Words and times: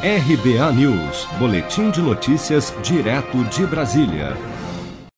RBA 0.00 0.72
News, 0.74 1.26
Boletim 1.40 1.90
de 1.90 2.00
Notícias, 2.00 2.72
direto 2.84 3.42
de 3.46 3.66
Brasília. 3.66 4.36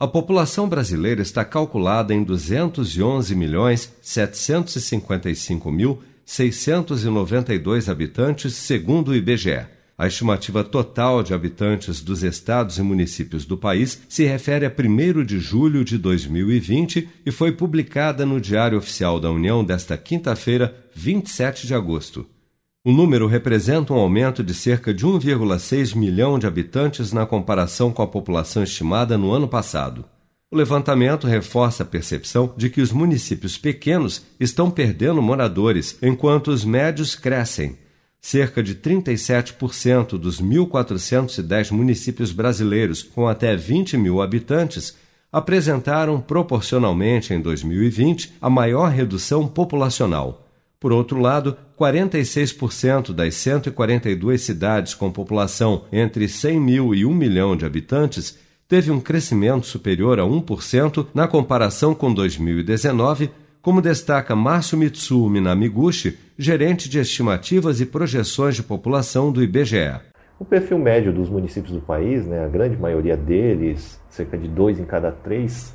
A 0.00 0.08
população 0.08 0.66
brasileira 0.66 1.20
está 1.20 1.44
calculada 1.44 2.14
em 2.14 2.24
211 2.24 3.36
milhões 3.36 3.92
755 4.00 5.70
mil 5.70 6.02
692 6.24 7.90
habitantes, 7.90 8.54
segundo 8.54 9.08
o 9.08 9.14
IBGE. 9.14 9.66
A 9.98 10.06
estimativa 10.06 10.64
total 10.64 11.22
de 11.22 11.34
habitantes 11.34 12.00
dos 12.00 12.22
estados 12.22 12.78
e 12.78 12.82
municípios 12.82 13.44
do 13.44 13.58
país 13.58 14.00
se 14.08 14.24
refere 14.24 14.64
a 14.64 14.72
1 14.72 15.22
de 15.22 15.38
julho 15.38 15.84
de 15.84 15.98
2020 15.98 17.10
e 17.26 17.30
foi 17.30 17.52
publicada 17.52 18.24
no 18.24 18.40
Diário 18.40 18.78
Oficial 18.78 19.20
da 19.20 19.30
União 19.30 19.62
desta 19.62 19.98
quinta-feira, 19.98 20.74
27 20.94 21.66
de 21.66 21.74
agosto. 21.74 22.24
O 22.84 22.90
número 22.90 23.28
representa 23.28 23.92
um 23.92 23.96
aumento 23.96 24.42
de 24.42 24.52
cerca 24.52 24.92
de 24.92 25.06
1,6 25.06 25.94
milhão 25.94 26.36
de 26.36 26.48
habitantes 26.48 27.12
na 27.12 27.24
comparação 27.24 27.92
com 27.92 28.02
a 28.02 28.08
população 28.08 28.64
estimada 28.64 29.16
no 29.16 29.30
ano 29.30 29.46
passado. 29.46 30.04
O 30.50 30.56
levantamento 30.56 31.28
reforça 31.28 31.84
a 31.84 31.86
percepção 31.86 32.52
de 32.56 32.68
que 32.68 32.80
os 32.80 32.90
municípios 32.90 33.56
pequenos 33.56 34.26
estão 34.40 34.68
perdendo 34.68 35.22
moradores, 35.22 35.96
enquanto 36.02 36.48
os 36.48 36.64
médios 36.64 37.14
crescem. 37.14 37.78
Cerca 38.20 38.60
de 38.60 38.74
37% 38.74 40.18
dos 40.18 40.42
1.410 40.42 41.70
municípios 41.70 42.32
brasileiros 42.32 43.00
com 43.00 43.28
até 43.28 43.54
20 43.54 43.96
mil 43.96 44.20
habitantes 44.20 44.96
apresentaram 45.30 46.20
proporcionalmente 46.20 47.32
em 47.32 47.40
2020 47.40 48.34
a 48.40 48.50
maior 48.50 48.90
redução 48.90 49.46
populacional. 49.46 50.48
Por 50.82 50.90
outro 50.90 51.20
lado, 51.20 51.56
46% 51.82 53.12
das 53.12 53.34
142 53.34 54.40
cidades 54.40 54.94
com 54.94 55.10
população 55.10 55.84
entre 55.90 56.28
100 56.28 56.60
mil 56.60 56.94
e 56.94 57.04
1 57.04 57.12
milhão 57.12 57.56
de 57.56 57.66
habitantes 57.66 58.38
teve 58.68 58.92
um 58.92 59.00
crescimento 59.00 59.66
superior 59.66 60.20
a 60.20 60.22
1% 60.22 61.08
na 61.12 61.26
comparação 61.26 61.92
com 61.92 62.14
2019, 62.14 63.30
como 63.60 63.82
destaca 63.82 64.36
Márcio 64.36 64.78
Mitsumi 64.78 65.40
Namiguchi, 65.40 66.16
gerente 66.38 66.88
de 66.88 67.00
estimativas 67.00 67.80
e 67.80 67.86
projeções 67.86 68.54
de 68.54 68.62
população 68.62 69.32
do 69.32 69.42
IBGE. 69.42 70.00
O 70.38 70.44
perfil 70.44 70.78
médio 70.78 71.12
dos 71.12 71.28
municípios 71.28 71.72
do 71.72 71.80
país, 71.80 72.24
né, 72.24 72.44
a 72.44 72.48
grande 72.48 72.76
maioria 72.76 73.16
deles, 73.16 74.00
cerca 74.08 74.38
de 74.38 74.46
dois 74.46 74.78
em 74.78 74.84
cada 74.84 75.10
três, 75.10 75.74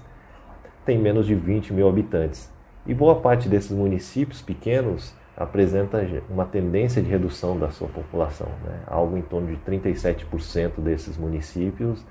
tem 0.86 0.98
menos 0.98 1.28
de 1.28 1.36
20 1.36 1.74
mil 1.74 1.88
habitantes. 1.90 2.50
E 2.86 2.94
boa 2.94 3.16
parte 3.16 3.50
desses 3.50 3.72
municípios 3.72 4.42
pequenos 4.42 5.14
apresenta 5.38 6.04
uma 6.30 6.46
tendência 6.46 7.02
de 7.02 7.08
redução 7.08 7.58
da 7.58 7.70
sua 7.70 7.88
população. 7.88 8.48
Né? 8.66 8.82
Algo 8.88 9.16
em 9.16 9.22
torno 9.22 9.48
de 9.48 9.58
37% 9.58 10.80
desses 10.80 11.16
municípios 11.16 12.04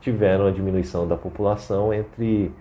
tiveram 0.00 0.46
a 0.46 0.50
diminuição 0.50 1.08
da 1.08 1.16
população 1.16 1.94
entre 1.94 2.52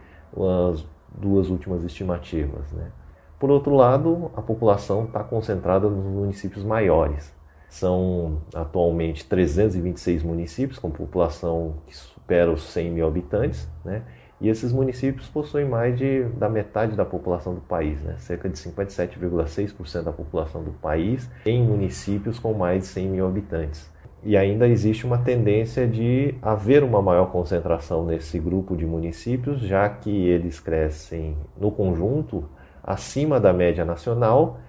as 0.71 0.88
duas 1.13 1.49
últimas 1.49 1.83
estimativas. 1.83 2.71
Né? 2.71 2.89
Por 3.38 3.51
outro 3.51 3.75
lado, 3.75 4.31
a 4.33 4.41
população 4.41 5.03
está 5.03 5.21
concentrada 5.21 5.89
nos 5.89 6.05
municípios 6.05 6.63
maiores. 6.63 7.35
São 7.67 8.38
atualmente 8.55 9.25
326 9.25 10.23
municípios 10.23 10.79
com 10.79 10.89
população 10.89 11.75
que 11.85 11.97
supera 11.97 12.49
os 12.49 12.63
100 12.63 12.91
mil 12.91 13.07
habitantes, 13.07 13.67
né? 13.83 14.03
E 14.44 14.49
esses 14.49 14.73
municípios 14.73 15.30
possuem 15.30 15.63
mais 15.63 15.97
de, 15.97 16.25
da 16.38 16.49
metade 16.49 16.97
da 16.97 17.05
população 17.05 17.55
do 17.55 17.61
país, 17.61 18.02
né? 18.02 18.16
cerca 18.17 18.50
de 18.50 18.58
57,6% 18.58 20.03
da 20.03 20.11
população 20.11 20.61
do 20.61 20.72
país 20.72 21.31
em 21.45 21.63
municípios 21.63 22.39
com 22.39 22.53
mais 22.53 22.81
de 22.81 22.88
100 22.88 23.08
mil 23.08 23.25
habitantes. 23.25 23.89
E 24.22 24.35
ainda 24.35 24.67
existe 24.67 25.05
uma 25.05 25.17
tendência 25.17 25.88
de 25.88 26.35
haver 26.41 26.83
uma 26.83 27.02
maior 27.02 27.31
concentração 27.31 28.05
nesse 28.05 28.38
grupo 28.38 28.75
de 28.75 28.85
municípios, 28.85 29.61
já 29.61 29.88
que 29.88 30.09
eles 30.09 30.59
crescem 30.59 31.38
no 31.57 31.72
conjunto 31.72 32.44
acima 32.84 33.40
da 33.40 33.53
média 33.53 33.85
nacional 33.85 34.59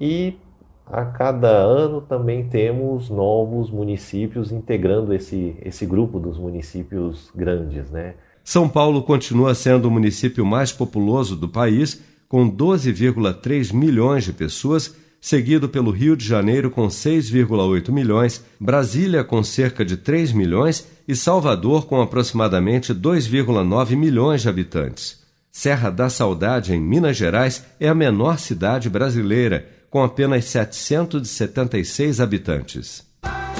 e 0.00 0.38
a 0.86 1.04
cada 1.04 1.48
ano 1.48 2.00
também 2.00 2.48
temos 2.48 3.10
novos 3.10 3.72
municípios 3.72 4.52
integrando 4.52 5.12
esse, 5.12 5.56
esse 5.64 5.84
grupo 5.84 6.20
dos 6.20 6.38
municípios 6.38 7.28
grandes, 7.34 7.90
né? 7.90 8.14
São 8.46 8.68
Paulo 8.68 9.02
continua 9.02 9.56
sendo 9.56 9.88
o 9.88 9.90
município 9.90 10.46
mais 10.46 10.70
populoso 10.70 11.34
do 11.34 11.48
país, 11.48 12.00
com 12.28 12.48
12,3 12.48 13.74
milhões 13.74 14.22
de 14.22 14.32
pessoas, 14.32 14.94
seguido 15.20 15.68
pelo 15.68 15.90
Rio 15.90 16.16
de 16.16 16.24
Janeiro 16.24 16.70
com 16.70 16.86
6,8 16.86 17.90
milhões, 17.90 18.44
Brasília 18.60 19.24
com 19.24 19.42
cerca 19.42 19.84
de 19.84 19.96
3 19.96 20.30
milhões 20.30 20.86
e 21.08 21.16
Salvador 21.16 21.86
com 21.86 22.00
aproximadamente 22.00 22.94
2,9 22.94 23.96
milhões 23.96 24.42
de 24.42 24.48
habitantes. 24.48 25.18
Serra 25.50 25.90
da 25.90 26.08
Saudade, 26.08 26.72
em 26.72 26.80
Minas 26.80 27.16
Gerais, 27.16 27.64
é 27.80 27.88
a 27.88 27.94
menor 27.96 28.38
cidade 28.38 28.88
brasileira, 28.88 29.68
com 29.90 30.04
apenas 30.04 30.44
776 30.44 32.20
habitantes. 32.20 33.05